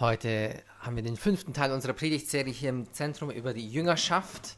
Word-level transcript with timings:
Heute 0.00 0.60
haben 0.80 0.96
wir 0.96 1.04
den 1.04 1.16
fünften 1.16 1.54
Teil 1.54 1.70
unserer 1.70 1.92
Predigtserie 1.92 2.52
hier 2.52 2.70
im 2.70 2.92
Zentrum 2.92 3.30
über 3.30 3.54
die 3.54 3.70
Jüngerschaft. 3.70 4.56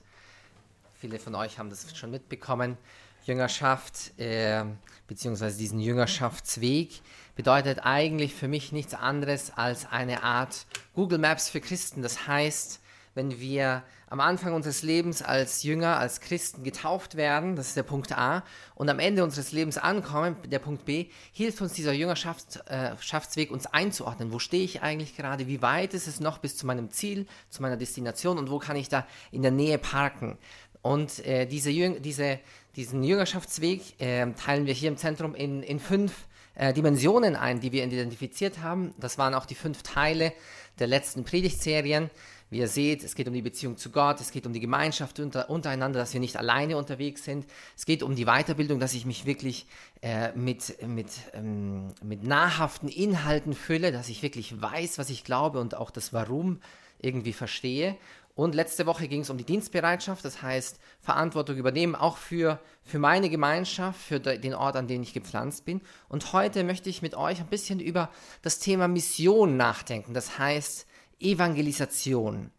Viele 0.95 1.19
von 1.19 1.35
euch 1.35 1.59
haben 1.59 1.69
das 1.69 1.95
schon 1.95 2.11
mitbekommen. 2.11 2.79
Jüngerschaft 3.27 4.19
äh, 4.19 4.65
beziehungsweise 5.07 5.59
diesen 5.59 5.79
Jüngerschaftsweg 5.79 7.03
bedeutet 7.35 7.81
eigentlich 7.83 8.35
für 8.35 8.49
mich 8.49 8.73
nichts 8.73 8.95
anderes 8.95 9.53
als 9.55 9.85
eine 9.85 10.23
Art 10.23 10.65
Google 10.95 11.19
Maps 11.19 11.51
für 11.51 11.61
Christen. 11.61 12.01
Das 12.01 12.27
heißt, 12.27 12.81
wenn 13.17 13.41
wir 13.41 13.83
am 14.09 14.21
Anfang 14.21 14.53
unseres 14.53 14.83
Lebens 14.83 15.23
als 15.23 15.63
Jünger, 15.63 15.99
als 15.99 16.21
Christen 16.21 16.63
getauft 16.63 17.17
werden, 17.17 17.57
das 17.57 17.69
ist 17.69 17.77
der 17.77 17.83
Punkt 17.83 18.17
A, 18.17 18.45
und 18.75 18.89
am 18.89 18.99
Ende 18.99 19.25
unseres 19.25 19.53
Lebens 19.53 19.79
ankommen, 19.79 20.37
der 20.47 20.59
Punkt 20.59 20.85
B, 20.85 21.07
hilft 21.33 21.61
uns 21.63 21.73
dieser 21.73 21.93
Jüngerschaftsweg, 21.93 23.51
uns 23.51 23.67
einzuordnen. 23.67 24.33
Wo 24.33 24.39
stehe 24.39 24.63
ich 24.63 24.83
eigentlich 24.83 25.17
gerade? 25.17 25.49
Wie 25.49 25.63
weit 25.63 25.95
ist 25.95 26.07
es 26.07 26.21
noch 26.21 26.39
bis 26.39 26.57
zu 26.57 26.67
meinem 26.67 26.91
Ziel, 26.91 27.27
zu 27.49 27.63
meiner 27.63 27.79
Destination 27.79 28.39
und 28.39 28.51
wo 28.51 28.59
kann 28.59 28.77
ich 28.77 28.91
da 28.91 29.07
in 29.33 29.43
der 29.43 29.51
Nähe 29.51 29.79
parken? 29.79 30.39
Und 30.83 31.25
äh, 31.27 31.47
diese, 31.47 31.73
diese, 31.73 32.39
diesen 32.77 33.03
Jüngerschaftsweg 33.03 33.99
äh, 33.99 34.31
teilen 34.35 34.67
wir 34.67 34.75
hier 34.75 34.91
im 34.91 34.99
Zentrum 34.99 35.35
in, 35.35 35.63
in 35.63 35.81
fünf 35.81 36.13
äh, 36.55 36.73
Dimensionen 36.73 37.35
ein, 37.35 37.61
die 37.61 37.73
wir 37.73 37.83
identifiziert 37.83 38.61
haben. 38.61 38.95
Das 38.99 39.19
waren 39.19 39.35
auch 39.35 39.47
die 39.47 39.55
fünf 39.55 39.83
Teile 39.83 40.33
der 40.79 40.87
letzten 40.87 41.25
Predigtserien. 41.25 42.11
Wie 42.49 42.59
ihr 42.59 42.69
seht, 42.69 43.03
es 43.03 43.17
geht 43.17 43.27
um 43.27 43.35
die 43.35 43.43
Beziehung 43.43 43.77
zu 43.77 43.91
Gott, 43.91 44.21
es 44.21 44.31
geht 44.31 44.47
um 44.47 44.53
die 44.53 44.61
Gemeinschaft 44.61 45.19
unter, 45.19 45.51
untereinander, 45.51 45.99
dass 45.99 46.13
wir 46.13 46.21
nicht 46.21 46.37
alleine 46.37 46.77
unterwegs 46.77 47.25
sind. 47.25 47.45
Es 47.77 47.87
geht 47.87 48.05
um 48.05 48.15
die 48.15 48.27
Weiterbildung, 48.27 48.79
dass 48.79 48.95
ich 48.95 49.05
mich 49.05 49.27
wirklich 49.27 49.67
äh, 50.01 50.31
mit, 50.33 50.81
mit, 50.87 51.09
ähm, 51.33 51.89
mit 52.05 52.23
nahrhaften 52.23 52.89
Inhalten 52.89 53.53
fülle, 53.53 53.91
dass 53.91 54.09
ich 54.09 54.23
wirklich 54.23 54.63
weiß, 54.63 54.99
was 54.99 55.11
ich 55.11 55.25
glaube 55.25 55.59
und 55.59 55.75
auch 55.75 55.91
das 55.91 56.13
Warum 56.13 56.61
irgendwie 57.01 57.33
verstehe. 57.33 57.97
Und 58.37 58.55
letzte 58.55 58.87
Woche 58.87 59.09
ging 59.09 59.23
es 59.23 59.31
um 59.31 59.39
die 59.39 59.45
Dienstbereitschaft, 59.45 60.23
das 60.25 60.43
heißt 60.43 60.79
Verantwortung 61.01 61.57
übernehmen, 61.57 61.95
auch 61.97 62.19
für, 62.19 62.61
für 62.83 62.99
meine 62.99 63.31
Gemeinschaft, 63.31 63.99
für 63.99 64.21
den 64.21 64.55
Ort, 64.55 64.77
an 64.77 64.87
dem 64.87 65.03
ich 65.03 65.15
gepflanzt 65.15 65.65
bin. 65.65 65.81
Und 66.09 66.35
heute 66.35 66.63
möchte 66.63 66.91
ich 66.91 67.01
mit 67.01 67.15
euch 67.15 67.41
ein 67.41 67.47
bisschen 67.47 67.81
über 67.81 68.11
das 68.43 68.59
Thema 68.59 68.89
Mission 68.89 69.57
nachdenken, 69.57 70.13
das 70.13 70.39
heißt 70.39 70.87
Evangelisation. 71.21 72.51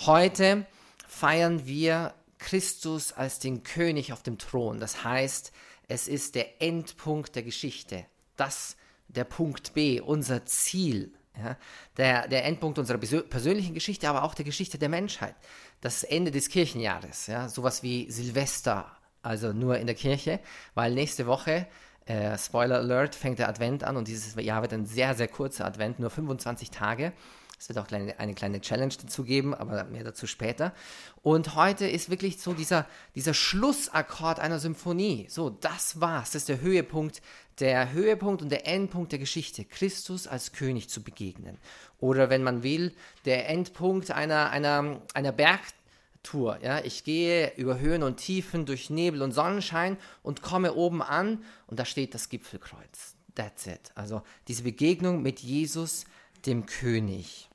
Heute 0.00 0.66
feiern 1.06 1.66
wir 1.66 2.14
Christus 2.38 3.12
als 3.12 3.38
den 3.38 3.62
König 3.62 4.12
auf 4.12 4.22
dem 4.22 4.38
Thron. 4.38 4.80
Das 4.80 5.04
heißt, 5.04 5.52
es 5.88 6.08
ist 6.08 6.34
der 6.34 6.62
Endpunkt 6.62 7.34
der 7.34 7.42
Geschichte. 7.42 8.06
Das 8.36 8.76
der 9.08 9.24
Punkt 9.24 9.74
B, 9.74 10.00
unser 10.00 10.44
Ziel. 10.46 11.12
Ja, 11.36 11.56
der, 11.96 12.28
der 12.28 12.44
Endpunkt 12.44 12.78
unserer 12.78 12.98
persönlichen 12.98 13.74
Geschichte, 13.74 14.08
aber 14.08 14.22
auch 14.22 14.34
der 14.34 14.44
Geschichte 14.44 14.78
der 14.78 14.88
Menschheit. 14.88 15.34
Das 15.80 16.04
Ende 16.04 16.30
des 16.30 16.48
Kirchenjahres. 16.48 17.26
Ja, 17.26 17.48
sowas 17.48 17.82
wie 17.82 18.08
Silvester, 18.08 18.86
also 19.20 19.52
nur 19.52 19.78
in 19.78 19.86
der 19.86 19.96
Kirche, 19.96 20.38
weil 20.74 20.94
nächste 20.94 21.26
Woche 21.26 21.66
äh, 22.06 22.38
Spoiler 22.38 22.76
Alert, 22.76 23.16
fängt 23.16 23.40
der 23.40 23.48
Advent 23.48 23.82
an 23.82 23.96
und 23.96 24.06
dieses 24.06 24.36
Jahr 24.36 24.62
wird 24.62 24.72
ein 24.74 24.86
sehr, 24.86 25.14
sehr 25.14 25.26
kurzer 25.26 25.64
Advent, 25.64 25.98
nur 25.98 26.10
25 26.10 26.70
Tage. 26.70 27.12
Es 27.58 27.68
wird 27.68 27.78
auch 27.78 27.90
eine 27.90 28.34
kleine 28.34 28.60
Challenge 28.60 28.92
dazu 29.00 29.24
geben, 29.24 29.54
aber 29.54 29.84
mehr 29.84 30.04
dazu 30.04 30.26
später. 30.26 30.74
Und 31.22 31.54
heute 31.54 31.86
ist 31.86 32.10
wirklich 32.10 32.40
so 32.40 32.52
dieser, 32.52 32.86
dieser 33.14 33.32
Schlussakkord 33.32 34.40
einer 34.40 34.58
Symphonie. 34.58 35.26
So, 35.30 35.50
das 35.50 36.00
war's. 36.00 36.32
Das 36.32 36.42
ist 36.42 36.48
der 36.48 36.60
Höhepunkt, 36.60 37.22
der 37.60 37.92
Höhepunkt 37.92 38.42
und 38.42 38.50
der 38.50 38.66
Endpunkt 38.66 39.12
der 39.12 39.18
Geschichte. 39.18 39.64
Christus 39.64 40.26
als 40.26 40.52
König 40.52 40.90
zu 40.90 41.02
begegnen. 41.02 41.58
Oder 42.00 42.28
wenn 42.28 42.42
man 42.42 42.62
will, 42.62 42.92
der 43.24 43.48
Endpunkt 43.48 44.10
einer, 44.10 44.50
einer, 44.50 45.00
einer 45.14 45.32
Bergtour. 45.32 46.58
Ja, 46.62 46.80
ich 46.84 47.04
gehe 47.04 47.54
über 47.56 47.78
Höhen 47.78 48.02
und 48.02 48.16
Tiefen, 48.16 48.66
durch 48.66 48.90
Nebel 48.90 49.22
und 49.22 49.32
Sonnenschein 49.32 49.96
und 50.22 50.42
komme 50.42 50.74
oben 50.74 51.02
an 51.02 51.44
und 51.66 51.78
da 51.78 51.84
steht 51.84 52.14
das 52.14 52.28
Gipfelkreuz. 52.28 53.14
That's 53.34 53.66
it. 53.66 53.90
Also 53.94 54.22
diese 54.48 54.62
Begegnung 54.62 55.22
mit 55.22 55.40
Jesus, 55.40 56.04
dem 56.46 56.66
König 56.66 57.48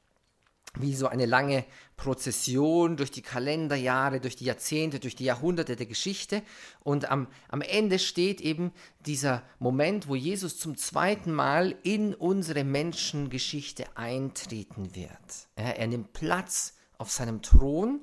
wie 0.78 0.96
so 0.96 1.08
eine 1.08 1.26
lange 1.26 1.66
Prozession 1.98 2.96
durch 2.96 3.12
die 3.12 3.22
Kalenderjahre, 3.22 4.20
durch 4.20 4.36
die 4.36 4.46
Jahrzehnte, 4.46 5.00
durch 5.00 5.16
die 5.16 5.26
Jahrhunderte 5.26 5.76
der 5.76 5.86
Geschichte. 5.86 6.44
Und 6.82 7.10
am, 7.10 7.28
am 7.50 7.62
Ende 7.62 8.00
steht 8.00 8.40
eben 8.40 8.72
dieser 9.06 9.44
Moment, 9.58 10.08
wo 10.08 10.16
Jesus 10.16 10.60
zum 10.60 10.78
zweiten 10.78 11.34
Mal 11.34 11.76
in 11.84 12.14
unsere 12.14 12.64
Menschengeschichte 12.64 13.86
eintreten 13.98 14.96
wird. 14.96 15.50
Ja, 15.58 15.70
er 15.72 15.88
nimmt 15.88 16.14
Platz 16.14 16.76
auf 16.98 17.12
seinem 17.12 17.42
Thron 17.42 18.02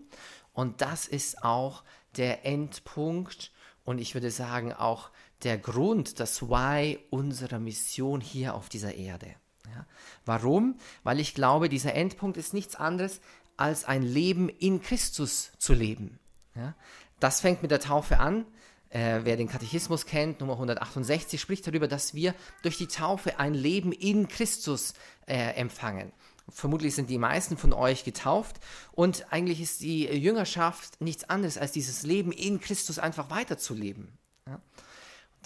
und 0.52 0.80
das 0.80 1.06
ist 1.06 1.42
auch 1.42 1.84
der 2.16 2.44
Endpunkt 2.44 3.52
und 3.84 3.98
ich 3.98 4.14
würde 4.14 4.30
sagen 4.30 4.72
auch 4.72 5.10
der 5.42 5.58
Grund, 5.58 6.18
das 6.18 6.42
Why 6.42 6.98
unserer 7.10 7.58
Mission 7.58 8.20
hier 8.20 8.54
auf 8.54 8.68
dieser 8.68 8.94
Erde. 8.94 9.36
Ja. 9.74 9.86
Warum? 10.24 10.78
Weil 11.02 11.20
ich 11.20 11.34
glaube, 11.34 11.68
dieser 11.68 11.94
Endpunkt 11.94 12.36
ist 12.36 12.54
nichts 12.54 12.76
anderes 12.76 13.20
als 13.56 13.84
ein 13.84 14.02
Leben 14.02 14.48
in 14.48 14.82
Christus 14.82 15.52
zu 15.58 15.72
leben. 15.72 16.18
Ja. 16.54 16.74
Das 17.20 17.40
fängt 17.40 17.62
mit 17.62 17.70
der 17.70 17.80
Taufe 17.80 18.18
an. 18.18 18.44
Äh, 18.90 19.20
wer 19.24 19.36
den 19.36 19.48
Katechismus 19.48 20.06
kennt, 20.06 20.40
Nummer 20.40 20.54
168, 20.54 21.40
spricht 21.40 21.66
darüber, 21.66 21.88
dass 21.88 22.14
wir 22.14 22.34
durch 22.62 22.78
die 22.78 22.86
Taufe 22.86 23.40
ein 23.40 23.52
Leben 23.52 23.92
in 23.92 24.28
Christus 24.28 24.94
äh, 25.26 25.54
empfangen. 25.54 26.12
Vermutlich 26.48 26.94
sind 26.94 27.10
die 27.10 27.18
meisten 27.18 27.56
von 27.56 27.72
euch 27.72 28.04
getauft 28.04 28.60
und 28.92 29.32
eigentlich 29.32 29.60
ist 29.60 29.80
die 29.80 30.04
Jüngerschaft 30.04 31.00
nichts 31.00 31.28
anderes 31.28 31.58
als 31.58 31.72
dieses 31.72 32.04
Leben 32.04 32.30
in 32.30 32.60
Christus 32.60 33.00
einfach 33.00 33.30
weiterzuleben. 33.30 34.16
Ja. 34.46 34.60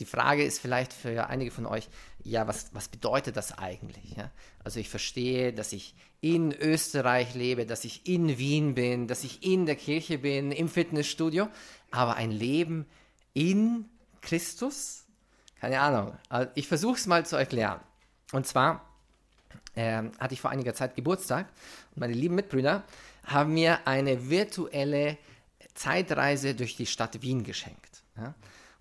Die 0.00 0.06
Frage 0.06 0.42
ist 0.42 0.58
vielleicht 0.58 0.94
für 0.94 1.28
einige 1.28 1.50
von 1.50 1.66
euch, 1.66 1.88
ja, 2.24 2.48
was, 2.48 2.70
was 2.72 2.88
bedeutet 2.88 3.36
das 3.36 3.56
eigentlich? 3.58 4.16
Ja? 4.16 4.30
Also 4.64 4.80
ich 4.80 4.88
verstehe, 4.88 5.52
dass 5.52 5.72
ich 5.72 5.94
in 6.22 6.52
Österreich 6.52 7.34
lebe, 7.34 7.66
dass 7.66 7.84
ich 7.84 8.06
in 8.08 8.38
Wien 8.38 8.74
bin, 8.74 9.08
dass 9.08 9.24
ich 9.24 9.44
in 9.44 9.66
der 9.66 9.76
Kirche 9.76 10.18
bin, 10.18 10.52
im 10.52 10.68
Fitnessstudio, 10.68 11.48
aber 11.90 12.16
ein 12.16 12.30
Leben 12.30 12.86
in 13.34 13.88
Christus? 14.22 15.04
Keine 15.60 15.80
Ahnung. 15.80 16.16
Also 16.30 16.50
ich 16.54 16.66
versuche 16.66 16.96
es 16.96 17.06
mal 17.06 17.26
zu 17.26 17.36
erklären. 17.36 17.80
Und 18.32 18.46
zwar 18.46 18.88
äh, 19.74 20.02
hatte 20.18 20.32
ich 20.32 20.40
vor 20.40 20.50
einiger 20.50 20.74
Zeit 20.74 20.96
Geburtstag 20.96 21.46
und 21.94 22.00
meine 22.00 22.14
lieben 22.14 22.34
Mitbrüder 22.34 22.84
haben 23.24 23.52
mir 23.52 23.86
eine 23.86 24.30
virtuelle 24.30 25.18
Zeitreise 25.74 26.54
durch 26.54 26.76
die 26.76 26.86
Stadt 26.86 27.20
Wien 27.22 27.44
geschenkt. 27.44 28.02
Ja? 28.16 28.34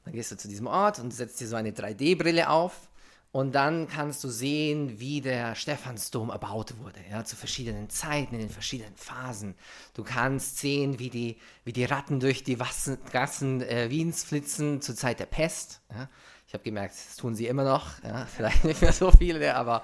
Dann 0.09 0.15
gehst 0.15 0.31
du 0.31 0.37
zu 0.37 0.47
diesem 0.47 0.65
Ort 0.65 0.97
und 0.97 1.11
setzt 1.11 1.39
dir 1.39 1.47
so 1.47 1.55
eine 1.55 1.69
3D-Brille 1.69 2.49
auf 2.49 2.89
und 3.31 3.53
dann 3.53 3.87
kannst 3.87 4.23
du 4.23 4.29
sehen, 4.29 4.99
wie 4.99 5.21
der 5.21 5.53
Stephansdom 5.53 6.31
erbaut 6.31 6.73
wurde, 6.79 6.99
ja, 7.11 7.23
zu 7.23 7.35
verschiedenen 7.35 7.91
Zeiten, 7.91 8.33
in 8.33 8.41
den 8.41 8.49
verschiedenen 8.49 8.95
Phasen. 8.95 9.53
Du 9.93 10.03
kannst 10.03 10.57
sehen, 10.57 10.97
wie 10.97 11.11
die, 11.11 11.37
wie 11.63 11.73
die 11.73 11.85
Ratten 11.85 12.19
durch 12.19 12.43
die 12.43 12.59
Wassen, 12.59 12.97
Gassen 13.11 13.61
äh, 13.61 13.91
Wiens 13.91 14.23
flitzen 14.23 14.81
zur 14.81 14.95
Zeit 14.95 15.19
der 15.19 15.27
Pest. 15.27 15.81
Ja. 15.93 16.09
Ich 16.47 16.55
habe 16.55 16.63
gemerkt, 16.63 16.95
das 16.95 17.17
tun 17.17 17.35
sie 17.35 17.45
immer 17.45 17.63
noch, 17.63 18.01
ja, 18.03 18.25
vielleicht 18.35 18.63
nicht 18.63 18.81
mehr 18.81 18.93
so 18.93 19.11
viele, 19.11 19.53
aber 19.53 19.83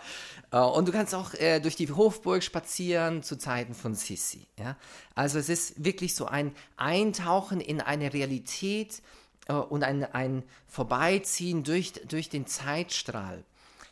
äh, 0.50 0.58
und 0.58 0.88
du 0.88 0.92
kannst 0.92 1.14
auch 1.14 1.36
äh, 1.36 1.60
durch 1.60 1.76
die 1.76 1.92
Hofburg 1.92 2.42
spazieren 2.42 3.22
zu 3.22 3.38
Zeiten 3.38 3.76
von 3.76 3.94
Sissi. 3.94 4.48
Ja. 4.58 4.76
Also 5.14 5.38
es 5.38 5.50
ist 5.50 5.86
wirklich 5.86 6.16
so 6.16 6.26
ein 6.26 6.56
Eintauchen 6.78 7.62
in 7.62 7.80
eine 7.80 8.12
Realität, 8.12 9.04
und 9.54 9.84
ein, 9.84 10.04
ein 10.14 10.44
Vorbeiziehen 10.68 11.64
durch, 11.64 11.94
durch 12.08 12.30
den 12.30 12.48
Zeitstrahl. 12.48 13.44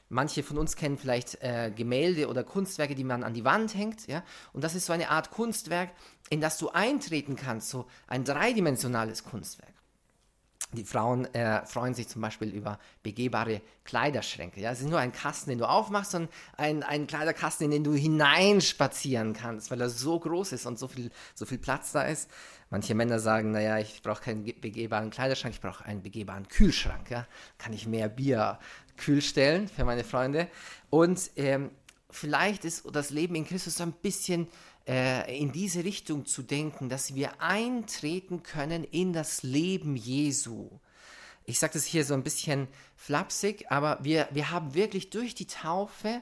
Manche 0.10 0.44
von 0.44 0.58
uns 0.58 0.76
kennen 0.76 0.98
vielleicht 0.98 1.42
äh, 1.42 1.72
Gemälde 1.76 2.28
oder 2.28 2.44
Kunstwerke, 2.44 2.94
die 2.94 3.04
man 3.04 3.24
an 3.24 3.34
die 3.34 3.46
Wand 3.46 3.74
hängt, 3.74 4.08
ja. 4.08 4.24
Und 4.52 4.64
das 4.64 4.76
ist 4.76 4.86
so 4.86 4.94
eine 4.94 5.10
Art 5.10 5.32
Kunstwerk, 5.32 5.90
in 6.30 6.40
das 6.40 6.58
du 6.58 6.70
eintreten 6.70 7.36
kannst, 7.36 7.70
so 7.70 7.88
ein 8.08 8.24
dreidimensionales 8.24 9.24
Kunstwerk. 9.24 9.73
Die 10.74 10.84
Frauen 10.84 11.26
äh, 11.34 11.66
freuen 11.66 11.94
sich 11.94 12.08
zum 12.08 12.22
Beispiel 12.22 12.50
über 12.50 12.80
begehbare 13.04 13.62
Kleiderschränke. 13.84 14.60
Ja? 14.60 14.72
Es 14.72 14.82
ist 14.82 14.90
nur 14.90 15.00
ein 15.00 15.12
Kasten, 15.12 15.52
den 15.52 15.60
du 15.60 15.70
aufmachst, 15.70 16.12
sondern 16.12 16.32
ein, 16.58 16.84
ein 16.84 17.08
Kleiderkasten, 17.08 17.66
in 17.66 17.72
den 17.72 17.84
du 17.84 17.94
hineinspazieren 17.94 19.34
kannst, 19.34 19.72
weil 19.72 19.82
er 19.82 19.90
so 19.90 20.20
groß 20.20 20.54
ist 20.54 20.66
und 20.66 20.80
so 20.80 20.88
viel, 20.88 21.12
so 21.36 21.46
viel 21.46 21.60
Platz 21.60 21.92
da 21.92 22.04
ist. 22.04 22.30
Manche 22.70 22.96
Männer 22.96 23.20
sagen, 23.20 23.52
naja, 23.52 23.78
ich 23.78 24.02
brauche 24.02 24.24
keinen 24.24 24.44
begehbaren 24.44 25.12
Kleiderschrank, 25.12 25.54
ich 25.54 25.62
brauche 25.62 25.86
einen 25.86 26.02
begehbaren 26.02 26.48
Kühlschrank. 26.48 27.12
Ja? 27.12 27.28
Kann 27.58 27.74
ich 27.74 27.88
mehr 27.88 28.10
Bier 28.10 28.60
kühl 28.98 29.22
stellen 29.22 29.68
für 29.68 29.86
meine 29.86 30.04
Freunde. 30.04 30.48
Und 30.90 31.32
ähm, 31.36 31.72
vielleicht 32.10 32.66
ist 32.66 32.84
das 32.92 33.10
Leben 33.10 33.36
in 33.36 33.46
Christus 33.46 33.80
ein 33.82 33.92
bisschen 33.92 34.48
äh, 34.88 35.40
in 35.40 35.52
diese 35.52 35.84
Richtung 35.84 36.26
zu 36.26 36.42
denken, 36.42 36.90
dass 36.90 37.16
wir 37.16 37.42
eintreten 37.42 38.44
können 38.44 38.84
in 38.84 39.14
das 39.14 39.44
Leben 39.44 39.96
Jesu. 39.96 40.70
Ich 41.46 41.60
sage 41.60 41.74
das 41.74 41.86
hier 41.86 42.06
so 42.06 42.14
ein 42.14 42.24
bisschen 42.24 42.68
flapsig, 42.96 43.66
aber 43.70 44.00
wir, 44.02 44.28
wir 44.32 44.52
haben 44.52 44.74
wirklich 44.74 45.10
durch 45.10 45.36
die 45.36 45.48
Taufe 45.48 46.22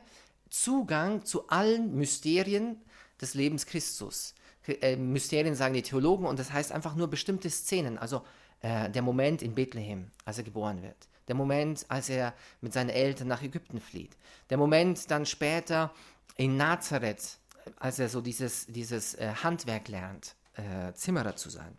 Zugang 0.50 1.26
zu 1.26 1.48
allen 1.48 1.96
Mysterien 1.96 2.82
des 3.20 3.34
Lebens 3.36 3.66
Christus. 3.66 4.36
Äh, 4.68 4.96
Mysterien 4.96 5.56
sagen 5.56 5.74
die 5.74 5.82
Theologen 5.82 6.26
und 6.26 6.40
das 6.40 6.52
heißt 6.52 6.72
einfach 6.72 6.96
nur 6.96 7.08
bestimmte 7.08 7.50
Szenen. 7.50 7.98
Also 7.98 8.24
äh, 8.62 8.90
der 8.90 9.02
Moment 9.02 9.42
in 9.42 9.56
Bethlehem, 9.56 10.12
als 10.26 10.38
er 10.38 10.44
geboren 10.44 10.84
wird. 10.84 11.08
Der 11.28 11.36
Moment, 11.36 11.86
als 11.88 12.10
er 12.10 12.34
mit 12.62 12.74
seinen 12.74 12.90
Eltern 12.90 13.28
nach 13.28 13.42
Ägypten 13.42 13.80
flieht. 13.80 14.18
Der 14.50 14.58
Moment 14.58 15.10
dann 15.10 15.26
später 15.26 15.94
in 16.36 16.58
Nazareth, 16.58 17.38
als 17.80 18.00
er 18.00 18.10
so 18.10 18.22
dieses, 18.22 18.68
dieses 18.68 19.16
äh, 19.16 19.34
Handwerk 19.44 19.88
lernt, 19.88 20.36
äh, 20.56 20.94
Zimmerer 20.94 21.36
zu 21.36 21.50
sein. 21.50 21.78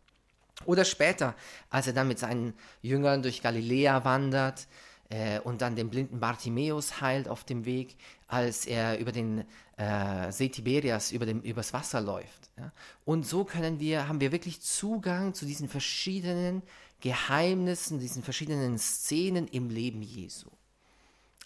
Oder 0.65 0.85
später, 0.85 1.35
als 1.71 1.87
er 1.87 1.93
dann 1.93 2.09
mit 2.09 2.19
seinen 2.19 2.55
Jüngern 2.83 3.23
durch 3.23 3.43
Galiläa 3.43 4.05
wandert 4.05 4.67
äh, 5.09 5.41
und 5.41 5.61
dann 5.61 5.77
den 5.77 5.91
blinden 5.91 6.21
Bartimäus 6.21 7.01
heilt 7.01 7.29
auf 7.29 7.45
dem 7.45 7.65
Weg, 7.65 7.97
als 8.29 8.67
er 8.67 8.99
über 8.99 9.13
den 9.13 9.45
äh, 9.77 10.31
See 10.31 10.49
Tiberias, 10.49 11.13
über 11.13 11.27
dem, 11.27 11.41
übers 11.41 11.73
Wasser 11.73 12.01
läuft. 12.01 12.51
Ja? 12.57 12.73
Und 13.05 13.27
so 13.27 13.45
können 13.45 13.81
wir, 13.81 14.09
haben 14.09 14.21
wir 14.21 14.33
wirklich 14.33 14.61
Zugang 14.61 15.35
zu 15.35 15.47
diesen 15.47 15.69
verschiedenen 15.69 16.63
Geheimnissen, 17.01 17.99
diesen 17.99 18.23
verschiedenen 18.23 18.79
Szenen 18.79 19.49
im 19.49 19.71
Leben 19.71 20.03
Jesu. 20.03 20.49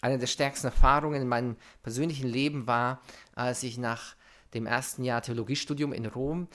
Eine 0.01 0.19
der 0.19 0.27
stärksten 0.27 0.67
Erfahrungen 0.67 1.23
in 1.23 1.27
meinem 1.27 1.55
persönlichen 1.81 2.27
Leben 2.27 2.67
war, 2.67 3.01
als 3.33 3.63
ich 3.63 3.79
nach 3.79 4.15
dem 4.53 4.65
ersten 4.65 5.03
Jahr 5.03 5.21
Theologiestudium 5.21 5.93
in 5.93 6.05
Rom 6.05 6.47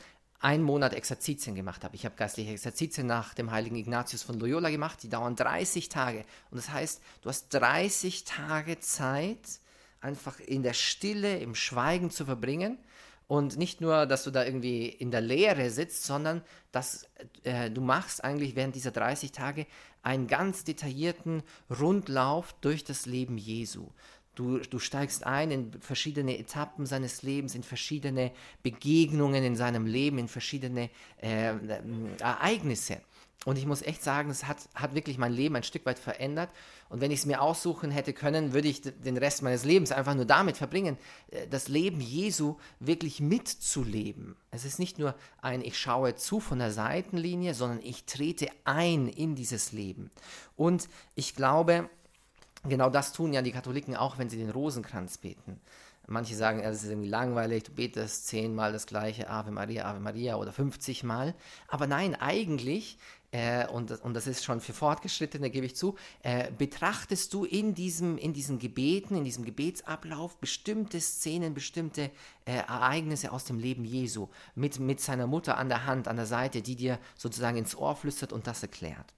einen 0.43 0.65
Monat 0.65 0.93
Exerzitien 0.93 1.55
gemacht 1.55 1.85
habe. 1.85 1.94
Ich 1.94 2.05
habe 2.05 2.17
geistliche 2.17 2.50
Exerzitien 2.50 3.06
nach 3.06 3.33
dem 3.33 3.53
heiligen 3.53 3.77
Ignatius 3.77 4.25
von 4.25 4.39
Loyola 4.39 4.71
gemacht, 4.71 5.03
die 5.03 5.09
dauern 5.09 5.37
30 5.37 5.89
Tage. 5.89 6.25
Und 6.50 6.56
das 6.56 6.71
heißt, 6.71 7.00
du 7.23 7.29
hast 7.29 7.55
30 7.55 8.25
Tage 8.25 8.81
Zeit, 8.81 9.61
einfach 10.00 10.41
in 10.41 10.65
der 10.65 10.73
Stille, 10.73 11.39
im 11.39 11.55
Schweigen 11.55 12.11
zu 12.11 12.25
verbringen. 12.25 12.79
Und 13.29 13.56
nicht 13.56 13.81
nur, 13.81 14.05
dass 14.05 14.25
du 14.25 14.31
da 14.31 14.44
irgendwie 14.44 14.89
in 14.89 15.12
der 15.12 15.21
Leere 15.21 15.71
sitzt, 15.71 16.05
sondern 16.05 16.43
dass 16.73 17.09
äh, 17.44 17.71
du 17.71 17.81
machst 17.81 18.23
eigentlich 18.25 18.56
während 18.56 18.75
dieser 18.75 18.91
30 18.91 19.31
Tage 19.31 19.67
einen 20.03 20.27
ganz 20.27 20.65
detaillierten 20.65 21.44
Rundlauf 21.71 22.53
durch 22.61 22.83
das 22.83 23.06
Leben 23.06 23.39
Jesu. 23.39 23.89
Du, 24.34 24.58
du 24.58 24.79
steigst 24.79 25.26
ein 25.26 25.50
in 25.50 25.73
verschiedene 25.81 26.38
Etappen 26.38 26.87
seines 26.87 27.23
Lebens, 27.23 27.55
in 27.55 27.62
verschiedene 27.62 28.32
Begegnungen 28.62 29.44
in 29.44 29.56
seinem 29.56 29.87
Leben, 29.87 30.19
in 30.19 30.29
verschiedene 30.29 30.88
äh, 31.19 31.55
Ereignisse. 32.19 33.02
Und 33.44 33.58
ich 33.58 33.67
muss 33.67 33.82
echt 33.82 34.02
sagen, 34.02 34.31
es 34.31 34.44
hat, 34.44 34.58
hat 34.75 34.94
wirklich 34.94 35.19
mein 35.19 35.32
Leben 35.32 35.56
ein 35.56 35.64
Stück 35.64 35.84
weit 35.84 35.99
verändert. 35.99 36.49
Und 36.88 37.00
wenn 37.00 37.11
ich 37.11 37.20
es 37.20 37.26
mir 37.26 37.43
aussuchen 37.43 37.90
hätte 37.90 38.12
können, 38.12 38.52
würde 38.52 38.69
ich 38.69 38.82
den 38.82 39.17
Rest 39.17 39.43
meines 39.43 39.64
Lebens 39.64 39.90
einfach 39.90 40.14
nur 40.14 40.26
damit 40.26 40.56
verbringen, 40.56 40.96
äh, 41.31 41.49
das 41.49 41.69
Leben 41.69 42.00
Jesu 42.00 42.56
wirklich 42.79 43.20
mitzuleben. 43.20 44.37
Es 44.50 44.64
ist 44.64 44.79
nicht 44.79 44.99
nur 44.99 45.14
ein 45.40 45.62
Ich 45.62 45.76
schaue 45.79 46.14
zu 46.14 46.38
von 46.38 46.61
der 46.61 46.70
Seitenlinie, 46.70 47.55
sondern 47.55 47.81
ich 47.82 48.05
trete 48.05 48.49
ein 48.64 49.08
in 49.08 49.34
dieses 49.34 49.73
Leben. 49.73 50.11
Und 50.56 50.88
ich 51.17 51.34
glaube, 51.34 51.90
Genau 52.64 52.91
das 52.91 53.12
tun 53.12 53.32
ja 53.32 53.43
die 53.43 53.53
Katholiken 53.53 53.97
auch, 53.97 54.19
wenn 54.19 54.31
sie 54.31 54.38
den 54.38 54.50
Rosenkranz 54.50 55.19
beten. 55.19 55.61
Manche 56.06 56.35
sagen, 56.35 56.61
es 56.61 56.82
ist 56.82 56.91
irgendwie 56.91 57.09
langweilig, 57.09 57.64
du 57.64 57.73
betest 57.73 58.26
zehnmal 58.26 58.73
das 58.73 58.87
gleiche 58.87 59.31
Ave 59.31 59.53
Maria, 59.53 59.85
Ave 59.85 60.00
Maria 60.00 60.37
oder 60.37 60.53
50 60.53 61.05
Mal. 61.05 61.35
Aber 61.69 61.87
nein, 61.87 62.17
eigentlich, 62.17 62.99
äh, 63.31 63.67
und, 63.69 63.93
und 64.03 64.14
das 64.14 64.26
ist 64.26 64.44
schon 64.44 64.61
für 64.61 64.73
Fortgeschrittene, 64.73 65.49
gebe 65.49 65.67
ich 65.67 65.76
zu, 65.76 65.94
äh, 66.23 66.50
betrachtest 66.50 67.32
du 67.32 67.44
in, 67.44 67.75
diesem, 67.75 68.19
in 68.19 68.32
diesen 68.32 68.59
Gebeten, 68.59 69.17
in 69.17 69.25
diesem 69.25 69.44
Gebetsablauf 69.44 70.37
bestimmte 70.38 71.00
Szenen, 71.00 71.55
bestimmte 71.55 72.11
äh, 72.44 72.53
Ereignisse 72.53 73.31
aus 73.32 73.44
dem 73.44 73.58
Leben 73.58 73.85
Jesu 73.85 74.29
mit, 74.56 74.81
mit 74.81 75.00
seiner 75.00 75.29
Mutter 75.29 75.56
an 75.56 75.69
der 75.69 75.87
Hand, 75.87 76.08
an 76.08 76.17
der 76.17 76.26
Seite, 76.26 76.62
die 76.62 76.76
dir 76.76 76.99
sozusagen 77.17 77.56
ins 77.56 77.76
Ohr 77.76 77.94
flüstert 77.94 78.32
und 78.32 78.47
das 78.49 78.62
erklärt. 78.62 79.15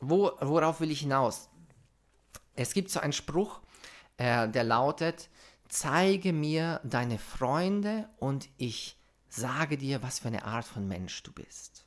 Wo, 0.00 0.32
worauf 0.40 0.80
will 0.80 0.90
ich 0.90 1.00
hinaus? 1.00 1.48
Es 2.54 2.74
gibt 2.74 2.90
so 2.90 3.00
einen 3.00 3.12
Spruch, 3.12 3.60
äh, 4.16 4.48
der 4.48 4.64
lautet, 4.64 5.28
zeige 5.68 6.32
mir 6.32 6.80
deine 6.84 7.18
Freunde 7.18 8.08
und 8.18 8.48
ich 8.58 8.98
sage 9.28 9.78
dir, 9.78 10.02
was 10.02 10.18
für 10.18 10.28
eine 10.28 10.44
Art 10.44 10.66
von 10.66 10.86
Mensch 10.86 11.22
du 11.22 11.32
bist. 11.32 11.86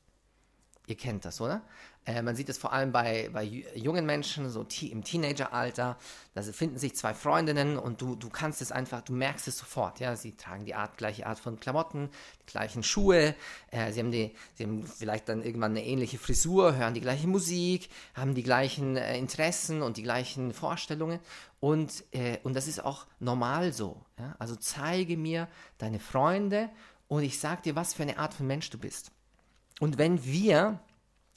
Ihr 0.88 0.97
kennt 0.97 1.25
das, 1.25 1.41
oder? 1.41 1.62
Äh, 2.05 2.21
man 2.21 2.35
sieht 2.35 2.49
es 2.49 2.57
vor 2.57 2.71
allem 2.71 2.91
bei, 2.91 3.29
bei 3.33 3.43
jungen 3.43 4.05
Menschen, 4.05 4.49
so 4.49 4.65
im 4.81 5.03
Teenageralter. 5.03 5.97
Da 6.33 6.41
finden 6.41 6.77
sich 6.77 6.95
zwei 6.95 7.13
Freundinnen 7.13 7.77
und 7.77 8.01
du, 8.01 8.15
du 8.15 8.29
kannst 8.29 8.61
es 8.61 8.71
einfach, 8.71 9.01
du 9.01 9.13
merkst 9.13 9.47
es 9.47 9.57
sofort. 9.57 9.99
Ja? 9.99 10.15
Sie 10.15 10.33
tragen 10.37 10.65
die 10.65 10.75
Art, 10.75 10.97
gleiche 10.97 11.25
Art 11.25 11.39
von 11.39 11.59
Klamotten, 11.59 12.09
die 12.43 12.51
gleichen 12.51 12.83
Schuhe, 12.83 13.33
äh, 13.71 13.91
sie, 13.91 13.99
haben 13.99 14.11
die, 14.11 14.35
sie 14.53 14.65
haben 14.65 14.85
vielleicht 14.85 15.29
dann 15.29 15.41
irgendwann 15.41 15.71
eine 15.71 15.85
ähnliche 15.85 16.19
Frisur, 16.19 16.75
hören 16.75 16.93
die 16.93 17.01
gleiche 17.01 17.27
Musik, 17.27 17.89
haben 18.13 18.35
die 18.35 18.43
gleichen 18.43 18.97
äh, 18.97 19.17
Interessen 19.17 19.81
und 19.81 19.97
die 19.97 20.03
gleichen 20.03 20.53
Vorstellungen. 20.53 21.19
Und, 21.59 22.03
äh, 22.11 22.37
und 22.43 22.55
das 22.55 22.67
ist 22.67 22.83
auch 22.83 23.07
normal 23.19 23.73
so. 23.73 23.99
Ja? 24.19 24.35
Also 24.37 24.55
zeige 24.55 25.17
mir 25.17 25.47
deine 25.79 25.99
Freunde 25.99 26.69
und 27.07 27.23
ich 27.23 27.39
sage 27.39 27.63
dir, 27.63 27.75
was 27.75 27.95
für 27.95 28.03
eine 28.03 28.19
Art 28.19 28.35
von 28.35 28.45
Mensch 28.45 28.69
du 28.69 28.77
bist. 28.77 29.11
Und 29.79 29.97
wenn 29.97 30.23
wir 30.23 30.79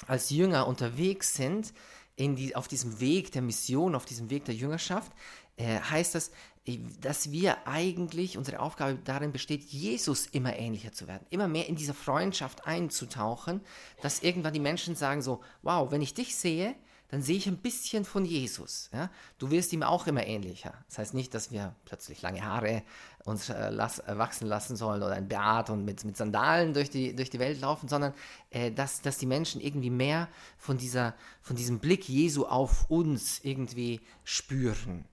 als 0.06 0.30
Jünger 0.30 0.66
unterwegs 0.66 1.34
sind, 1.34 1.72
in 2.16 2.36
die, 2.36 2.56
auf 2.56 2.68
diesem 2.68 3.00
Weg 3.00 3.32
der 3.32 3.42
Mission, 3.42 3.94
auf 3.94 4.04
diesem 4.04 4.30
Weg 4.30 4.44
der 4.44 4.54
Jüngerschaft, 4.54 5.12
äh, 5.56 5.78
heißt 5.78 6.14
das, 6.14 6.30
äh, 6.66 6.78
dass 7.00 7.30
wir 7.30 7.66
eigentlich, 7.66 8.36
unsere 8.36 8.60
Aufgabe 8.60 8.98
darin 9.04 9.32
besteht, 9.32 9.64
Jesus 9.64 10.26
immer 10.26 10.56
ähnlicher 10.56 10.92
zu 10.92 11.06
werden, 11.06 11.26
immer 11.30 11.48
mehr 11.48 11.68
in 11.68 11.76
dieser 11.76 11.94
Freundschaft 11.94 12.66
einzutauchen, 12.66 13.60
dass 14.02 14.22
irgendwann 14.22 14.52
die 14.52 14.60
Menschen 14.60 14.96
sagen 14.96 15.22
so, 15.22 15.40
wow, 15.62 15.90
wenn 15.90 16.02
ich 16.02 16.14
dich 16.14 16.36
sehe, 16.36 16.74
dann 17.08 17.22
sehe 17.22 17.36
ich 17.36 17.48
ein 17.48 17.56
bisschen 17.56 18.04
von 18.04 18.24
Jesus. 18.26 18.90
Ja? 18.92 19.10
Du 19.38 19.50
wirst 19.50 19.72
ihm 19.72 19.82
auch 19.82 20.06
immer 20.06 20.26
ähnlicher. 20.26 20.74
Das 20.88 20.98
heißt 20.98 21.14
nicht, 21.14 21.32
dass 21.32 21.50
wir 21.50 21.74
plötzlich 21.86 22.20
lange 22.20 22.44
Haare 22.44 22.82
uns 23.24 23.48
äh, 23.48 23.70
las, 23.70 24.00
äh, 24.00 24.18
wachsen 24.18 24.46
lassen 24.46 24.76
sollen 24.76 25.02
oder 25.02 25.14
ein 25.14 25.26
Bart 25.26 25.70
und 25.70 25.86
mit, 25.86 26.04
mit 26.04 26.18
Sandalen 26.18 26.74
durch 26.74 26.90
die, 26.90 27.16
durch 27.16 27.30
die 27.30 27.38
Welt 27.38 27.60
laufen, 27.62 27.88
sondern 27.88 28.12
äh, 28.50 28.70
dass, 28.70 29.00
dass 29.00 29.16
die 29.16 29.26
Menschen 29.26 29.60
irgendwie 29.60 29.90
mehr 29.90 30.28
von, 30.58 30.76
dieser, 30.76 31.14
von 31.40 31.56
diesem 31.56 31.78
Blick 31.78 32.08
Jesu 32.08 32.44
auf 32.44 32.90
uns 32.90 33.40
irgendwie 33.42 34.02
spüren. 34.24 35.06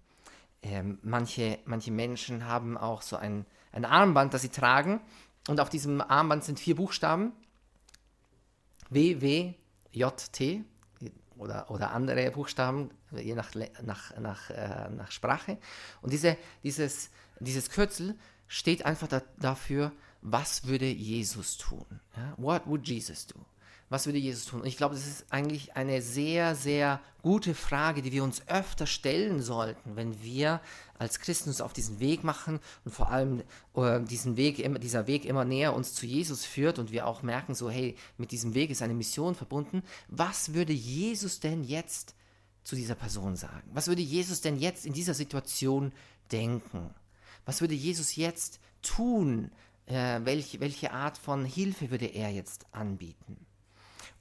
Ähm, 0.63 0.99
manche, 1.01 1.59
manche 1.65 1.91
Menschen 1.91 2.45
haben 2.45 2.77
auch 2.77 3.03
so 3.03 3.15
ein, 3.15 3.45
ein 3.71 3.85
Armband, 3.85 4.33
das 4.33 4.41
sie 4.41 4.49
tragen 4.49 4.99
und 5.47 5.61
auf 5.61 5.69
diesem 5.69 6.01
Armband 6.01 6.43
sind 6.43 6.59
vier 6.59 6.75
Buchstaben. 6.75 7.31
W, 8.89 9.21
W, 9.21 9.53
J, 9.91 10.31
T 10.33 10.65
oder, 11.37 11.69
oder 11.71 11.91
andere 11.91 12.31
Buchstaben, 12.31 12.89
je 13.11 13.35
nach, 13.35 13.51
nach, 13.81 14.17
nach, 14.17 14.49
äh, 14.49 14.89
nach 14.89 15.11
Sprache. 15.11 15.57
Und 16.01 16.13
diese, 16.13 16.37
dieses, 16.63 17.09
dieses 17.39 17.69
Kürzel 17.69 18.15
steht 18.47 18.85
einfach 18.85 19.07
da, 19.07 19.21
dafür, 19.39 19.91
was 20.21 20.65
würde 20.65 20.87
Jesus 20.87 21.57
tun? 21.57 21.85
Ja? 22.15 22.33
What 22.37 22.67
would 22.67 22.87
Jesus 22.87 23.27
do? 23.27 23.39
Was 23.89 24.07
würde 24.07 24.17
Jesus 24.17 24.45
tun? 24.45 24.61
Und 24.61 24.67
ich 24.67 24.77
glaube, 24.77 24.95
das 24.95 25.05
ist 25.05 25.25
eigentlich 25.29 25.75
eine 25.75 26.01
sehr, 26.01 26.55
sehr 26.55 26.99
gute 27.21 27.53
Frage, 27.53 28.01
die 28.01 28.11
wir 28.11 28.23
uns 28.23 28.47
öfter 28.47 28.87
stellen 28.87 29.41
sollten, 29.41 29.95
wenn 29.95 30.23
wir 30.23 30.59
als 30.97 31.19
Christen 31.19 31.49
uns 31.49 31.61
auf 31.61 31.71
diesen 31.71 31.99
Weg 31.99 32.23
machen 32.23 32.59
und 32.83 32.91
vor 32.91 33.11
allem 33.11 33.43
äh, 33.75 34.01
diesen 34.01 34.37
Weg, 34.37 34.57
dieser 34.81 35.05
Weg 35.05 35.25
immer 35.25 35.45
näher 35.45 35.75
uns 35.75 35.93
zu 35.93 36.07
Jesus 36.07 36.45
führt 36.45 36.79
und 36.79 36.91
wir 36.91 37.05
auch 37.05 37.21
merken, 37.21 37.53
so, 37.53 37.69
hey, 37.69 37.95
mit 38.17 38.31
diesem 38.31 38.55
Weg 38.55 38.71
ist 38.71 38.81
eine 38.81 38.95
Mission 38.95 39.35
verbunden. 39.35 39.83
Was 40.07 40.53
würde 40.53 40.73
Jesus 40.73 41.39
denn 41.39 41.63
jetzt 41.63 42.15
zu 42.63 42.75
dieser 42.75 42.95
Person 42.95 43.35
sagen? 43.35 43.69
Was 43.71 43.87
würde 43.87 44.01
Jesus 44.01 44.41
denn 44.41 44.57
jetzt 44.57 44.87
in 44.87 44.93
dieser 44.93 45.13
Situation 45.13 45.91
denken? 46.31 46.89
Was 47.45 47.61
würde 47.61 47.75
Jesus 47.75 48.15
jetzt 48.15 48.59
tun? 48.81 49.51
Äh, 49.85 50.21
welche, 50.23 50.59
welche 50.59 50.91
Art 50.91 51.19
von 51.19 51.45
Hilfe 51.45 51.91
würde 51.91 52.07
er 52.07 52.31
jetzt 52.31 52.65
anbieten? 52.71 53.45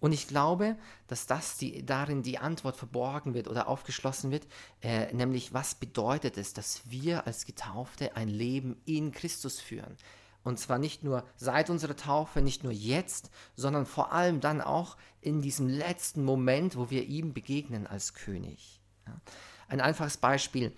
Und 0.00 0.12
ich 0.12 0.28
glaube, 0.28 0.76
dass 1.06 1.26
das 1.26 1.56
die, 1.56 1.84
darin 1.84 2.22
die 2.22 2.38
Antwort 2.38 2.76
verborgen 2.76 3.34
wird 3.34 3.48
oder 3.48 3.68
aufgeschlossen 3.68 4.30
wird, 4.30 4.46
äh, 4.82 5.12
nämlich 5.14 5.52
was 5.52 5.74
bedeutet 5.74 6.38
es, 6.38 6.52
dass 6.52 6.90
wir 6.90 7.26
als 7.26 7.46
Getaufte 7.46 8.16
ein 8.16 8.28
Leben 8.28 8.76
in 8.84 9.12
Christus 9.12 9.60
führen. 9.60 9.96
Und 10.44 10.58
zwar 10.58 10.78
nicht 10.78 11.02
nur 11.02 11.24
seit 11.36 11.70
unserer 11.70 11.96
Taufe, 11.96 12.42
nicht 12.42 12.64
nur 12.64 12.72
jetzt, 12.72 13.30
sondern 13.56 13.86
vor 13.86 14.12
allem 14.12 14.40
dann 14.40 14.60
auch 14.60 14.96
in 15.22 15.40
diesem 15.40 15.68
letzten 15.68 16.22
Moment, 16.22 16.76
wo 16.76 16.90
wir 16.90 17.04
ihm 17.04 17.32
begegnen 17.32 17.86
als 17.86 18.12
König. 18.12 18.80
Ja. 19.06 19.20
Ein 19.68 19.80
einfaches 19.80 20.18
Beispiel, 20.18 20.76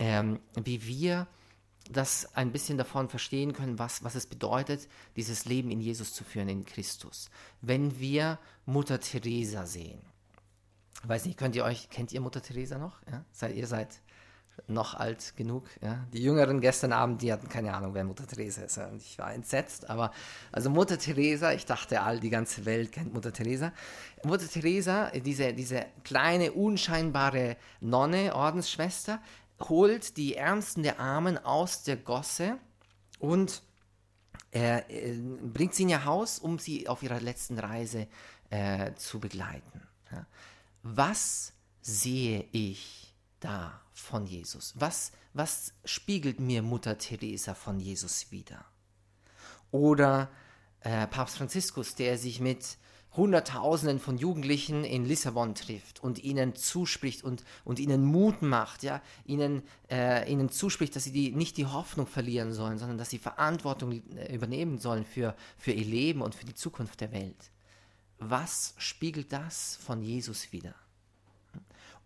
ähm, 0.00 0.40
wie 0.56 0.84
wir 0.86 1.28
das 1.92 2.34
ein 2.34 2.52
bisschen 2.52 2.78
davon 2.78 3.08
verstehen 3.08 3.52
können, 3.52 3.78
was, 3.78 4.04
was 4.04 4.14
es 4.14 4.26
bedeutet, 4.26 4.88
dieses 5.16 5.44
Leben 5.44 5.70
in 5.70 5.80
Jesus 5.80 6.12
zu 6.12 6.24
führen, 6.24 6.48
in 6.48 6.64
Christus. 6.64 7.30
Wenn 7.60 7.98
wir 7.98 8.38
Mutter 8.64 9.00
Teresa 9.00 9.66
sehen. 9.66 10.00
Weiß 11.04 11.24
nicht, 11.24 11.38
könnt 11.38 11.54
ihr 11.54 11.64
euch, 11.64 11.90
kennt 11.90 12.12
ihr 12.12 12.20
Mutter 12.20 12.42
Teresa 12.42 12.78
noch? 12.78 13.00
Ja? 13.10 13.24
Seid, 13.32 13.54
ihr 13.54 13.66
seid 13.66 14.00
noch 14.66 14.94
alt 14.94 15.34
genug. 15.36 15.68
Ja. 15.82 16.04
Die 16.12 16.22
Jüngeren 16.22 16.60
gestern 16.60 16.92
Abend, 16.92 17.22
die 17.22 17.32
hatten 17.32 17.48
keine 17.48 17.74
Ahnung, 17.74 17.94
wer 17.94 18.04
Mutter 18.04 18.26
Teresa 18.26 18.62
ist. 18.62 18.78
Und 18.78 19.02
ich 19.02 19.18
war 19.18 19.32
entsetzt. 19.32 19.88
Aber 19.90 20.12
also 20.52 20.70
Mutter 20.70 20.98
Teresa, 20.98 21.52
ich 21.52 21.66
dachte, 21.66 22.02
all 22.02 22.20
die 22.20 22.30
ganze 22.30 22.64
Welt 22.64 22.92
kennt 22.92 23.12
Mutter 23.12 23.32
Teresa. 23.32 23.72
Mutter 24.24 24.48
Teresa, 24.48 25.10
diese, 25.10 25.52
diese 25.52 25.86
kleine, 26.04 26.52
unscheinbare 26.52 27.56
Nonne, 27.80 28.34
Ordensschwester, 28.34 29.20
holt 29.60 30.16
die 30.16 30.34
Ärmsten 30.34 30.82
der 30.82 31.00
Armen 31.00 31.38
aus 31.38 31.82
der 31.82 31.96
Gosse 31.96 32.58
und 33.18 33.62
äh, 34.50 34.82
bringt 35.52 35.74
sie 35.74 35.84
in 35.84 35.90
ihr 35.90 36.04
Haus, 36.04 36.38
um 36.38 36.58
sie 36.58 36.88
auf 36.88 37.02
ihrer 37.02 37.20
letzten 37.20 37.58
Reise 37.58 38.06
äh, 38.50 38.94
zu 38.94 39.20
begleiten. 39.20 39.82
Ja. 40.10 40.26
Was 40.82 41.52
sehe 41.80 42.46
ich 42.52 43.14
da 43.40 43.80
von 43.92 44.26
Jesus? 44.26 44.74
Was, 44.76 45.12
was 45.32 45.72
spiegelt 45.84 46.40
mir 46.40 46.62
Mutter 46.62 46.98
Teresa 46.98 47.54
von 47.54 47.80
Jesus 47.80 48.30
wieder? 48.30 48.64
Oder 49.70 50.30
äh, 50.80 51.06
Papst 51.06 51.38
Franziskus, 51.38 51.94
der 51.94 52.18
sich 52.18 52.40
mit 52.40 52.78
Hunderttausenden 53.16 53.98
von 53.98 54.18
Jugendlichen 54.18 54.84
in 54.84 55.04
Lissabon 55.04 55.54
trifft 55.54 56.02
und 56.02 56.22
ihnen 56.22 56.54
zuspricht 56.54 57.24
und, 57.24 57.44
und 57.64 57.78
ihnen 57.78 58.04
Mut 58.04 58.42
macht, 58.42 58.82
ja, 58.82 59.02
ihnen, 59.24 59.62
äh, 59.90 60.30
ihnen 60.30 60.50
zuspricht, 60.50 60.94
dass 60.96 61.04
sie 61.04 61.12
die, 61.12 61.32
nicht 61.32 61.56
die 61.56 61.66
Hoffnung 61.66 62.06
verlieren 62.06 62.52
sollen, 62.52 62.78
sondern 62.78 62.98
dass 62.98 63.10
sie 63.10 63.18
Verantwortung 63.18 64.02
äh, 64.16 64.34
übernehmen 64.34 64.78
sollen 64.78 65.04
für, 65.04 65.34
für 65.58 65.72
ihr 65.72 65.84
Leben 65.84 66.22
und 66.22 66.34
für 66.34 66.46
die 66.46 66.54
Zukunft 66.54 67.00
der 67.00 67.12
Welt. 67.12 67.50
Was 68.18 68.74
spiegelt 68.78 69.32
das 69.32 69.76
von 69.84 70.02
Jesus 70.02 70.52
wieder? 70.52 70.74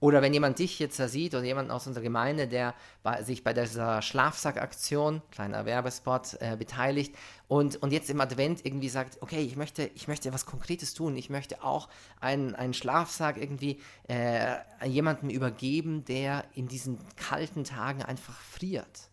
Oder 0.01 0.23
wenn 0.23 0.33
jemand 0.33 0.59
dich 0.59 0.79
jetzt 0.79 0.99
da 0.99 1.09
sieht 1.09 1.35
oder 1.35 1.45
jemand 1.45 1.71
aus 1.71 1.87
unserer 1.87 2.03
Gemeinde, 2.03 2.49
der 2.49 2.75
bei, 3.03 3.23
sich 3.23 3.45
bei 3.45 3.53
dieser 3.53 4.01
Schlafsackaktion, 4.01 5.21
kleiner 5.31 5.67
Werbespot, 5.67 6.39
äh, 6.41 6.57
beteiligt 6.57 7.15
und, 7.49 7.77
und 7.83 7.93
jetzt 7.93 8.09
im 8.09 8.21
Advent 8.21 8.65
irgendwie 8.65 8.89
sagt, 8.89 9.19
okay, 9.21 9.43
ich 9.43 9.57
möchte, 9.57 9.91
ich 9.95 10.09
möchte 10.09 10.33
was 10.33 10.47
Konkretes 10.47 10.95
tun, 10.95 11.17
ich 11.17 11.29
möchte 11.29 11.63
auch 11.63 11.91
einen, 12.19 12.55
einen 12.55 12.73
Schlafsack 12.73 13.37
irgendwie 13.37 13.81
äh, 14.09 14.57
jemandem 14.87 15.29
übergeben, 15.29 16.05
der 16.07 16.45
in 16.55 16.67
diesen 16.67 16.99
kalten 17.17 17.65
Tagen 17.65 18.03
einfach 18.03 18.41
friert. 18.41 19.11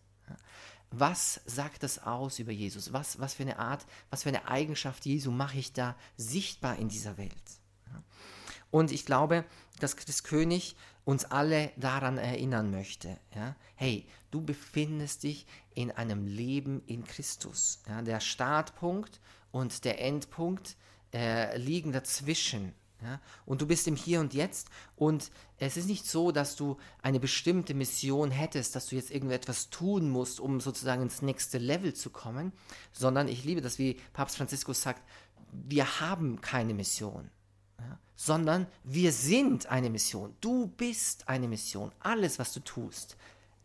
Was 0.90 1.42
sagt 1.44 1.82
das 1.82 2.02
aus 2.02 2.38
über 2.38 2.52
Jesus? 2.52 2.94
Was, 2.94 3.20
was 3.20 3.34
für 3.34 3.42
eine 3.42 3.58
Art, 3.58 3.84
was 4.08 4.22
für 4.22 4.30
eine 4.30 4.48
Eigenschaft 4.48 5.04
Jesu 5.04 5.30
mache 5.30 5.58
ich 5.58 5.74
da 5.74 5.94
sichtbar 6.16 6.76
in 6.76 6.88
dieser 6.88 7.18
Welt? 7.18 7.34
Und 8.70 8.92
ich 8.92 9.06
glaube, 9.06 9.44
dass 9.78 10.22
König 10.22 10.76
uns 11.04 11.24
alle 11.24 11.72
daran 11.76 12.18
erinnern 12.18 12.70
möchte. 12.70 13.18
Ja? 13.34 13.56
Hey, 13.76 14.06
du 14.30 14.42
befindest 14.42 15.22
dich 15.22 15.46
in 15.74 15.90
einem 15.90 16.26
Leben 16.26 16.82
in 16.86 17.04
Christus. 17.04 17.82
Ja? 17.88 18.02
Der 18.02 18.20
Startpunkt 18.20 19.20
und 19.50 19.84
der 19.84 20.02
Endpunkt 20.02 20.76
äh, 21.14 21.56
liegen 21.56 21.92
dazwischen. 21.92 22.74
Ja? 23.02 23.20
Und 23.46 23.62
du 23.62 23.66
bist 23.66 23.88
im 23.88 23.96
Hier 23.96 24.20
und 24.20 24.34
Jetzt 24.34 24.68
und 24.96 25.30
es 25.58 25.76
ist 25.76 25.86
nicht 25.86 26.06
so, 26.06 26.30
dass 26.30 26.56
du 26.56 26.76
eine 27.00 27.20
bestimmte 27.20 27.72
Mission 27.72 28.30
hättest, 28.30 28.76
dass 28.76 28.86
du 28.86 28.96
jetzt 28.96 29.10
irgendetwas 29.10 29.70
tun 29.70 30.10
musst, 30.10 30.40
um 30.40 30.60
sozusagen 30.60 31.02
ins 31.02 31.22
nächste 31.22 31.58
Level 31.58 31.94
zu 31.94 32.10
kommen, 32.10 32.52
sondern 32.92 33.28
ich 33.28 33.44
liebe 33.44 33.62
das, 33.62 33.78
wie 33.78 33.94
Papst 34.12 34.36
Franziskus 34.36 34.82
sagt, 34.82 35.02
wir 35.52 36.00
haben 36.00 36.42
keine 36.42 36.74
Mission 36.74 37.30
ja, 37.80 37.98
sondern 38.16 38.66
wir 38.84 39.12
sind 39.12 39.66
eine 39.66 39.90
Mission. 39.90 40.34
Du 40.40 40.68
bist 40.68 41.28
eine 41.28 41.48
Mission. 41.48 41.92
Alles, 42.00 42.38
was 42.38 42.52
du 42.52 42.60
tust, 42.60 43.16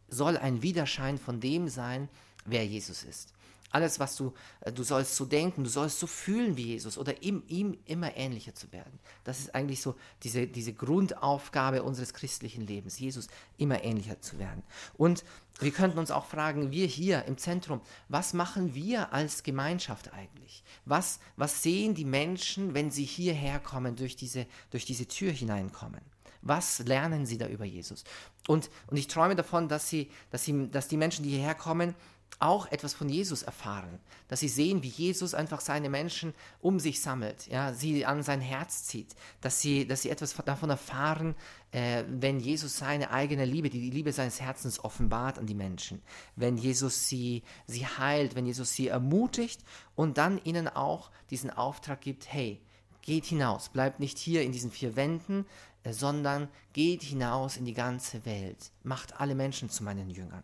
soll 0.07 0.37
ein 0.37 0.61
Widerschein 0.61 1.17
von 1.17 1.39
dem 1.39 1.67
sein, 1.69 2.09
wer 2.45 2.65
Jesus 2.65 3.03
ist. 3.03 3.33
Alles, 3.73 3.99
was 3.99 4.15
du, 4.15 4.33
äh, 4.61 4.71
du 4.71 4.83
sollst 4.83 5.15
so 5.15 5.25
denken, 5.25 5.63
du 5.63 5.69
sollst 5.69 5.99
so 5.99 6.05
fühlen 6.05 6.55
wie 6.55 6.67
Jesus 6.67 6.95
oder 6.95 7.23
ihm, 7.23 7.41
ihm 7.47 7.75
immer 7.85 8.15
ähnlicher 8.15 8.53
zu 8.53 8.71
werden. 8.71 8.99
Das 9.23 9.39
ist 9.39 9.55
eigentlich 9.55 9.81
so 9.81 9.95
diese, 10.21 10.45
diese 10.45 10.73
Grundaufgabe 10.73 11.81
unseres 11.81 12.13
christlichen 12.13 12.67
Lebens, 12.67 12.99
Jesus 12.99 13.27
immer 13.57 13.83
ähnlicher 13.83 14.21
zu 14.21 14.37
werden. 14.37 14.61
Und 14.95 15.23
wir 15.59 15.71
könnten 15.71 15.97
uns 15.97 16.11
auch 16.11 16.25
fragen, 16.25 16.69
wir 16.69 16.85
hier 16.85 17.25
im 17.25 17.39
Zentrum, 17.39 17.81
was 18.09 18.33
machen 18.33 18.75
wir 18.75 19.11
als 19.11 19.41
Gemeinschaft 19.41 20.13
eigentlich? 20.13 20.63
Was, 20.85 21.19
was 21.35 21.63
sehen 21.63 21.95
die 21.95 22.05
Menschen, 22.05 22.75
wenn 22.75 22.91
sie 22.91 23.05
hierher 23.05 23.59
kommen, 23.59 23.95
durch 23.95 24.15
diese, 24.15 24.45
durch 24.69 24.85
diese 24.85 25.07
Tür 25.07 25.31
hineinkommen? 25.31 26.01
Was 26.43 26.79
lernen 26.79 27.25
sie 27.25 27.39
da 27.39 27.47
über 27.47 27.65
Jesus? 27.65 28.03
Und, 28.47 28.69
und 28.87 28.97
ich 28.97 29.07
träume 29.07 29.35
davon, 29.35 29.67
dass, 29.67 29.89
sie, 29.89 30.11
dass, 30.29 30.43
sie, 30.43 30.69
dass 30.69 30.89
die 30.89 30.97
Menschen, 30.97 31.23
die 31.23 31.29
hierher 31.31 31.55
kommen, 31.55 31.95
auch 32.39 32.71
etwas 32.71 32.93
von 32.93 33.09
Jesus 33.09 33.43
erfahren, 33.43 33.99
dass 34.27 34.39
sie 34.39 34.47
sehen, 34.47 34.83
wie 34.83 34.89
Jesus 34.89 35.33
einfach 35.33 35.61
seine 35.61 35.89
Menschen 35.89 36.33
um 36.61 36.79
sich 36.79 37.01
sammelt, 37.01 37.47
ja, 37.47 37.73
sie 37.73 38.05
an 38.05 38.23
sein 38.23 38.41
Herz 38.41 38.85
zieht, 38.85 39.15
dass 39.41 39.61
sie, 39.61 39.87
dass 39.87 40.01
sie 40.01 40.09
etwas 40.09 40.35
davon 40.45 40.69
erfahren, 40.69 41.35
äh, 41.71 42.03
wenn 42.07 42.39
Jesus 42.39 42.77
seine 42.77 43.11
eigene 43.11 43.45
Liebe, 43.45 43.69
die 43.69 43.89
Liebe 43.89 44.11
seines 44.11 44.41
Herzens 44.41 44.83
offenbart 44.83 45.39
an 45.39 45.45
die 45.45 45.55
Menschen, 45.55 46.01
wenn 46.35 46.57
Jesus 46.57 47.07
sie, 47.07 47.43
sie 47.67 47.85
heilt, 47.85 48.35
wenn 48.35 48.45
Jesus 48.45 48.73
sie 48.73 48.87
ermutigt 48.87 49.61
und 49.95 50.17
dann 50.17 50.39
ihnen 50.43 50.67
auch 50.67 51.11
diesen 51.29 51.49
Auftrag 51.49 52.01
gibt, 52.01 52.31
hey, 52.31 52.61
geht 53.01 53.25
hinaus, 53.25 53.69
bleibt 53.69 53.99
nicht 53.99 54.17
hier 54.17 54.43
in 54.43 54.51
diesen 54.51 54.71
vier 54.71 54.95
Wänden, 54.95 55.45
äh, 55.83 55.93
sondern 55.93 56.47
geht 56.73 57.03
hinaus 57.03 57.57
in 57.57 57.65
die 57.65 57.73
ganze 57.73 58.25
Welt, 58.25 58.71
macht 58.83 59.19
alle 59.19 59.35
Menschen 59.35 59.69
zu 59.69 59.83
meinen 59.83 60.09
Jüngern. 60.09 60.43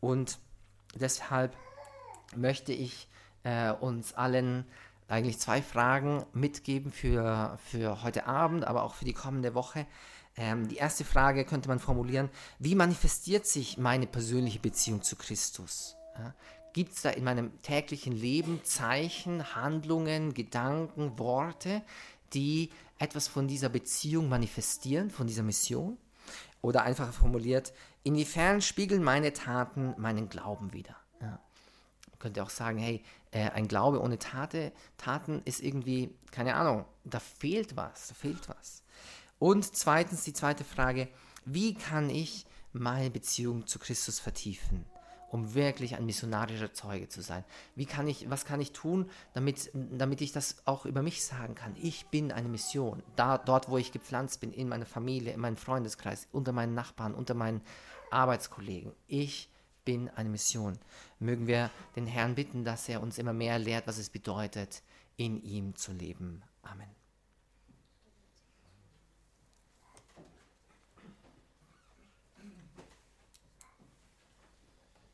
Und 0.00 0.38
Deshalb 1.00 1.56
möchte 2.36 2.72
ich 2.72 3.08
äh, 3.42 3.70
uns 3.72 4.14
allen 4.14 4.64
eigentlich 5.08 5.38
zwei 5.38 5.62
Fragen 5.62 6.24
mitgeben 6.32 6.90
für, 6.90 7.58
für 7.64 8.02
heute 8.02 8.26
Abend, 8.26 8.64
aber 8.64 8.82
auch 8.82 8.94
für 8.94 9.04
die 9.04 9.12
kommende 9.12 9.54
Woche. 9.54 9.86
Ähm, 10.36 10.68
die 10.68 10.76
erste 10.76 11.04
Frage 11.04 11.44
könnte 11.44 11.68
man 11.68 11.78
formulieren, 11.78 12.30
wie 12.58 12.74
manifestiert 12.74 13.46
sich 13.46 13.78
meine 13.78 14.06
persönliche 14.06 14.58
Beziehung 14.58 15.02
zu 15.02 15.16
Christus? 15.16 15.96
Ja? 16.18 16.34
Gibt 16.72 16.94
es 16.94 17.02
da 17.02 17.10
in 17.10 17.22
meinem 17.22 17.62
täglichen 17.62 18.12
Leben 18.12 18.60
Zeichen, 18.64 19.54
Handlungen, 19.54 20.34
Gedanken, 20.34 21.18
Worte, 21.18 21.82
die 22.32 22.70
etwas 22.98 23.28
von 23.28 23.46
dieser 23.46 23.68
Beziehung 23.68 24.28
manifestieren, 24.28 25.10
von 25.10 25.26
dieser 25.26 25.44
Mission? 25.44 25.98
Oder 26.62 26.82
einfach 26.82 27.12
formuliert, 27.12 27.72
inwiefern 28.04 28.62
spiegeln 28.62 29.02
meine 29.02 29.32
Taten 29.32 29.94
meinen 29.98 30.28
Glauben 30.28 30.72
wider? 30.72 30.96
Ja. 31.20 31.40
Man 32.10 32.18
könnte 32.20 32.42
auch 32.42 32.50
sagen, 32.50 32.78
hey, 32.78 33.02
äh, 33.32 33.50
ein 33.50 33.66
Glaube 33.66 34.00
ohne 34.00 34.18
Tate, 34.18 34.72
Taten 34.96 35.42
ist 35.44 35.60
irgendwie, 35.60 36.14
keine 36.30 36.54
Ahnung, 36.54 36.84
da 37.02 37.18
fehlt 37.18 37.76
was, 37.76 38.08
da 38.08 38.14
fehlt 38.14 38.48
was. 38.48 38.82
Und 39.38 39.76
zweitens 39.76 40.22
die 40.22 40.32
zweite 40.32 40.64
Frage, 40.64 41.08
wie 41.44 41.74
kann 41.74 42.08
ich 42.08 42.46
meine 42.72 43.10
Beziehung 43.10 43.66
zu 43.66 43.78
Christus 43.78 44.20
vertiefen? 44.20 44.86
um 45.34 45.52
wirklich 45.52 45.96
ein 45.96 46.06
missionarischer 46.06 46.72
Zeuge 46.72 47.08
zu 47.08 47.20
sein? 47.20 47.42
Wie 47.74 47.86
kann 47.86 48.06
ich, 48.06 48.30
was 48.30 48.44
kann 48.44 48.60
ich 48.60 48.70
tun, 48.70 49.10
damit, 49.32 49.68
damit 49.74 50.20
ich 50.20 50.30
das 50.30 50.58
auch 50.64 50.86
über 50.86 51.02
mich 51.02 51.24
sagen 51.24 51.56
kann? 51.56 51.74
Ich 51.82 52.06
bin 52.06 52.30
eine 52.30 52.48
Mission. 52.48 53.02
Da, 53.16 53.38
dort, 53.38 53.68
wo 53.68 53.76
ich 53.76 53.90
gepflanzt 53.90 54.38
bin, 54.40 54.52
in 54.52 54.68
meiner 54.68 54.86
Familie, 54.86 55.32
in 55.32 55.40
meinem 55.40 55.56
Freundeskreis, 55.56 56.28
unter 56.30 56.52
meinen 56.52 56.74
Nachbarn, 56.74 57.14
unter 57.14 57.34
meinen 57.34 57.62
Arbeitskollegen. 58.14 58.92
Ich 59.06 59.50
bin 59.84 60.08
eine 60.10 60.28
Mission. 60.28 60.78
Mögen 61.18 61.46
wir 61.46 61.70
den 61.96 62.06
Herrn 62.06 62.34
bitten, 62.34 62.64
dass 62.64 62.88
er 62.88 63.02
uns 63.02 63.18
immer 63.18 63.32
mehr 63.32 63.58
lehrt, 63.58 63.86
was 63.86 63.98
es 63.98 64.10
bedeutet, 64.10 64.82
in 65.16 65.42
ihm 65.42 65.74
zu 65.76 65.92
leben. 65.92 66.42
Amen. 66.62 67.03